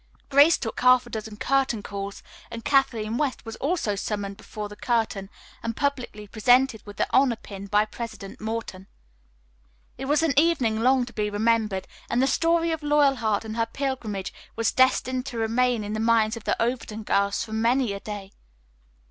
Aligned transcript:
Grace 0.29 0.57
took 0.57 0.79
half 0.79 1.05
a 1.05 1.11
dozen 1.11 1.37
curtain 1.37 1.83
calls, 1.83 2.23
and 2.49 2.65
Kathleen 2.65 3.17
West 3.19 3.45
was 3.45 3.55
also 3.57 3.93
summoned 3.95 4.35
before 4.35 4.67
the 4.67 4.75
curtain 4.75 5.29
and 5.61 5.75
publicly 5.77 6.25
presented 6.25 6.83
with 6.87 6.97
the 6.97 7.05
honor 7.11 7.35
pin 7.35 7.67
by 7.67 7.85
President 7.85 8.41
Morton. 8.41 8.87
It 9.99 10.05
was 10.05 10.23
an 10.23 10.33
evening 10.39 10.79
long 10.79 11.05
to 11.05 11.13
be 11.13 11.29
remembered, 11.29 11.87
and 12.09 12.19
the 12.19 12.25
story 12.25 12.71
of 12.71 12.81
Loyalheart 12.81 13.45
and 13.45 13.55
her 13.57 13.67
pilgrimage 13.67 14.33
was 14.55 14.71
destined 14.71 15.27
to 15.27 15.37
remain 15.37 15.83
in 15.83 15.93
the 15.93 15.99
minds 15.99 16.35
of 16.35 16.45
the 16.45 16.59
Overton 16.59 17.03
girls 17.03 17.43
for 17.43 17.53
many 17.53 17.93
a 17.93 17.99
day. 17.99 18.31